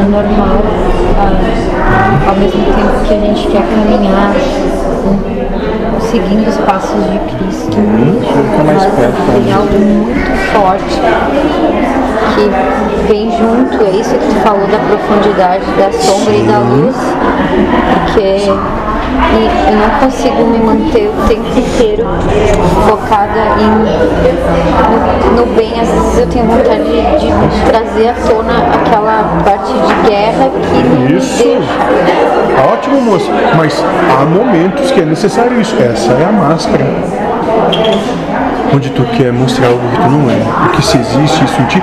[0.00, 0.62] é normal,
[1.18, 4.32] ah, ao mesmo tempo que a gente quer caminhar
[5.02, 7.76] com- seguindo os passos de Cristo.
[7.76, 11.00] fica mais Mas perto, tem algo muito forte
[12.34, 12.50] que
[13.08, 16.96] vem junto, é isso que tu falou da profundidade, da sombra e da luz,
[18.06, 18.52] porque
[19.32, 22.06] e eu não consigo me manter o tempo inteiro
[22.88, 23.70] focada em,
[25.34, 25.80] no, no bem.
[25.80, 30.82] Às vezes eu tenho vontade de, de trazer à tona aquela parte de guerra que
[30.88, 31.42] não me Isso.
[31.42, 31.60] deixa.
[32.72, 33.30] Ótimo, moça.
[33.56, 33.84] Mas
[34.18, 35.76] há momentos que é necessário isso.
[35.80, 36.84] Essa é a máscara.
[38.72, 40.38] Onde tu quer mostrar algo que tu não é.
[40.64, 41.82] Porque se existe isso em ti,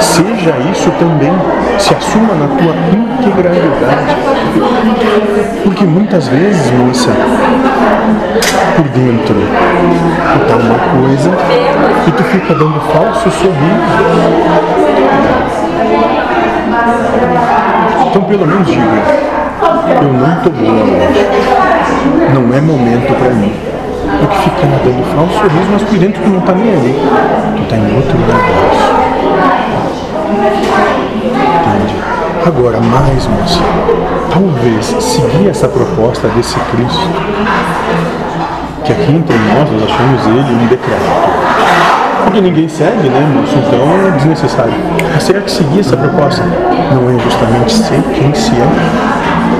[0.00, 1.32] seja isso também.
[1.78, 4.16] Se assuma na tua integralidade.
[5.62, 7.10] Porque muitas vezes, moça,
[8.76, 11.30] por dentro, tu tá uma coisa
[12.06, 14.74] e tu fica dando falso sorriso.
[18.06, 18.82] Então pelo menos diga,
[20.02, 21.26] eu não tô boa hoje.
[22.32, 23.73] Não é momento pra mim.
[24.24, 26.94] Porque fica dando falso sorriso, mas por dentro tu não tá nem ali.
[27.58, 28.94] Tu tá em outro negócio.
[31.60, 31.94] Entende?
[32.46, 33.60] Agora, mais, moça,
[34.32, 37.06] talvez seguir essa proposta desse Cristo,
[38.82, 41.44] que aqui entre nós nós achamos ele um decreto.
[42.24, 43.54] Porque ninguém segue, né, moço?
[43.58, 44.72] Então é desnecessário.
[45.12, 46.42] Mas será que seguir essa proposta
[46.94, 48.68] não é justamente ser quem se é?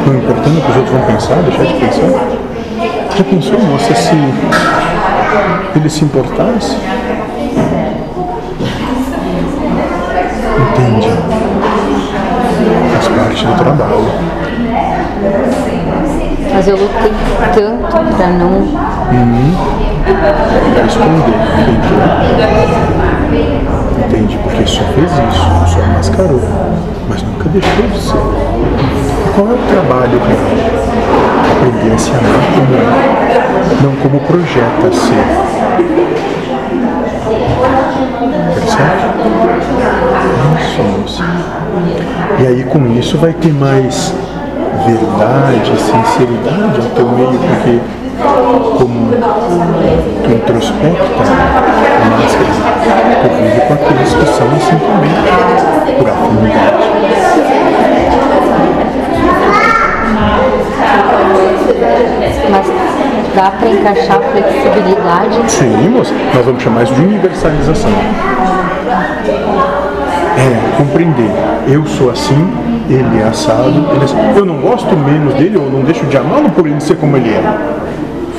[0.07, 2.54] Não importando o que os outros vão pensar, deixar de pensar?
[3.17, 4.17] Já pensou, moça, se
[5.77, 6.77] ele se importasse?
[10.59, 11.11] Entende?
[12.93, 14.11] Faz parte do trabalho.
[16.53, 17.13] Mas eu lutei
[17.55, 18.67] tanto pra não
[20.75, 21.35] Vai esconder
[21.65, 22.05] quem tu é.
[24.07, 24.37] Entende?
[24.43, 26.43] Porque só fez isso, só mascarou,
[27.09, 28.19] mas nunca deixou de ser.
[29.35, 30.47] Qual é o trabalho real?
[31.57, 32.23] Aprender a se amar
[32.55, 35.27] como é, não como projeta ser.
[38.55, 39.05] Percebe?
[40.61, 41.25] Isso, moça.
[42.39, 44.15] E aí com isso vai ter mais
[44.87, 47.81] verdade, sinceridade ao teu meio, porque
[48.79, 49.11] como
[50.23, 51.25] tu introspecta
[52.03, 52.64] a
[63.85, 65.51] encaixar flexibilidade.
[65.51, 67.91] Sim, moça, nós vamos chamar isso de universalização.
[70.37, 71.31] É, compreender.
[71.69, 72.53] Eu sou assim,
[72.89, 74.17] ele é assado, ele é assim.
[74.37, 77.31] Eu não gosto menos dele, ou não deixo de amá-lo por ele ser como ele
[77.31, 77.43] é.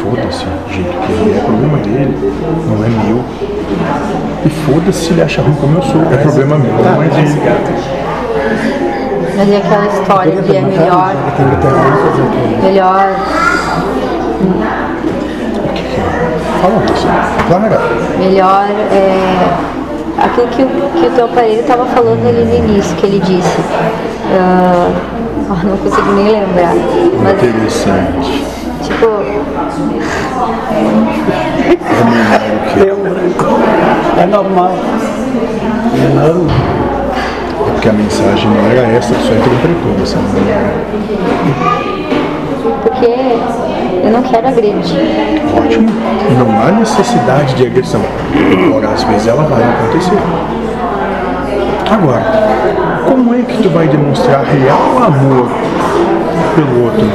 [0.01, 2.33] Foda-se, jeito que ele é, problema dele,
[2.67, 3.23] não é meu.
[4.45, 7.41] E foda-se se ele acha ruim como eu sou, é problema meu, não é dele.
[9.37, 11.13] Mas é aquela história de é melhor,
[12.63, 13.09] melhor
[16.61, 17.07] Fala isso,
[17.47, 17.81] Clara.
[18.17, 23.05] Melhor é aquilo que, o- que o teu aparelho estava falando ali no início, que
[23.05, 23.59] ele disse.
[24.39, 24.89] ah,
[25.49, 26.73] ah, não consigo nem lembrar.
[27.23, 28.43] Mas Interessante.
[28.81, 29.05] tipo,
[32.75, 33.59] Deu um branco.
[34.17, 34.71] É normal.
[37.57, 40.17] Porque a mensagem não era essa, que só interpretou essa
[42.83, 43.05] porque
[44.03, 44.97] eu não quero agredir.
[45.57, 45.89] Ótimo.
[46.37, 48.01] Não há necessidade de agressão.
[48.33, 50.17] Embora às vezes ela vai acontecer.
[51.89, 52.23] Agora,
[53.07, 55.47] como é que tu vai demonstrar real amor
[56.55, 57.05] pelo outro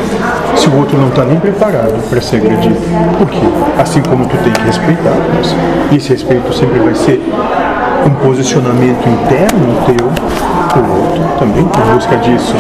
[0.56, 2.76] se o outro não está nem preparado para ser agredido?
[3.18, 3.46] Por quê?
[3.78, 5.54] Assim como tu tem que respeitar, mas
[5.96, 7.20] esse respeito sempre vai ser
[8.06, 10.06] um posicionamento interno teu,
[10.78, 12.54] o outro também em busca disso.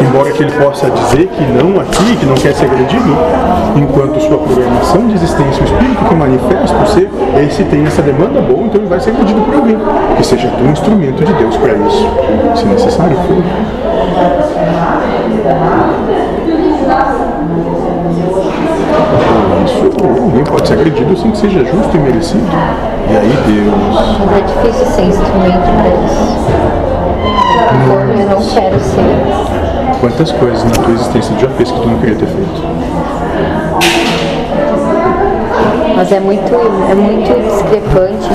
[0.00, 3.16] Embora que ele possa dizer que não aqui, que não quer ser agredido,
[3.74, 7.10] enquanto sua programação de existência, o espírito que manifesta o ser,
[7.42, 9.78] esse tem essa demanda boa, então ele vai ser agredido por alguém.
[10.16, 12.08] Que seja um instrumento de Deus para isso,
[12.56, 13.42] se necessário for.
[19.64, 19.90] Isso,
[20.22, 22.46] alguém pode ser agredido sem que seja justo e merecido.
[23.08, 23.74] E aí Deus
[24.32, 25.85] é difícil ser instrumento isso.
[28.28, 29.98] Eu não quero ser.
[30.00, 32.62] Quantas coisas na tua existência tu já fez que tu não queria ter feito?
[35.96, 36.52] Mas é muito,
[36.90, 38.28] é muito discrepante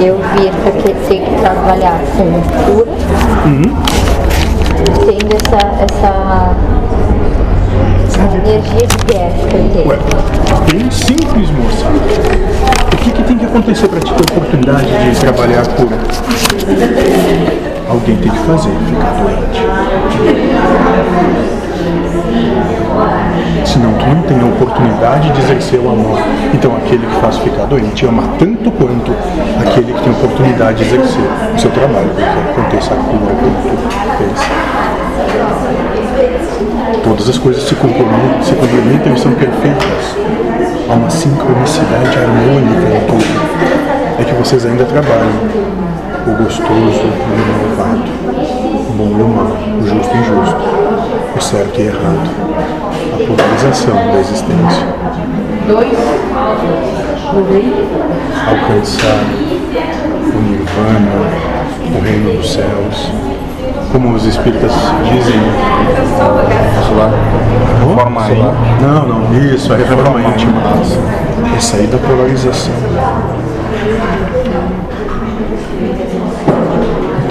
[0.00, 2.92] eu vir para que- ter que trabalhar com cura,
[5.04, 6.54] tendo essa, essa
[8.44, 9.88] energia de guerra que eu tenho.
[9.88, 9.98] Ué,
[10.70, 11.86] bem simples, moça.
[12.92, 15.98] O que, que tem que acontecer para te ter oportunidade de trabalhar a cura?
[17.88, 19.62] Alguém tem que fazer, ficar doente.
[23.64, 26.18] Senão tu não tem a oportunidade de exercer o amor.
[26.52, 29.12] Então aquele que faz ficar doente ama tanto quanto
[29.60, 34.18] aquele que tem a oportunidade de exercer o seu trabalho, porque aconteça a cura quanto
[34.18, 34.44] pensa.
[37.02, 40.16] Todas as coisas se complementam, se complementam e são perfeitas.
[40.88, 43.24] Há uma sincronicidade harmônica em tudo.
[44.18, 45.32] É que vocês ainda trabalham
[46.26, 47.63] o gostoso o
[51.74, 52.30] o certo e errado,
[53.12, 54.86] a polarização da existência.
[58.46, 59.24] Alcançar
[60.32, 61.14] o nirvana,
[61.96, 63.10] o reino dos céus,
[63.90, 64.72] como os espíritas
[65.04, 65.40] dizem,
[66.80, 67.10] Isso lá.
[67.80, 68.54] Reforma.
[68.80, 70.62] Não, não, isso, a reforma íntima.
[71.56, 72.72] É sair da polarização.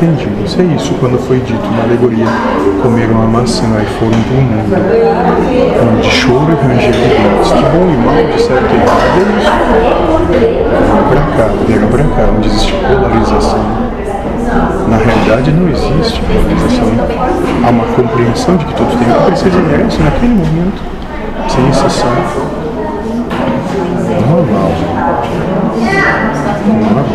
[0.04, 2.26] Entendi, isso é isso quando foi dito na alegoria,
[2.82, 4.76] comeram a maçã e foram para o mundo,
[5.96, 9.24] onde choro e ranger de dentes, de bom e mal, de certo e errado, é
[9.40, 9.54] isso.
[11.08, 13.64] Pra cá, vieram pra cá, onde existe polarização.
[14.90, 16.92] Na realidade não existe polarização.
[17.66, 20.82] Há uma compreensão de que todo tempo precisa e merece naquele momento,
[21.48, 22.63] sem exceção
[24.22, 24.72] normal.
[26.68, 27.14] Normal.